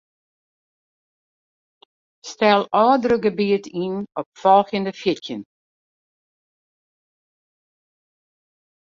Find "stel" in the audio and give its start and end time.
2.29-2.61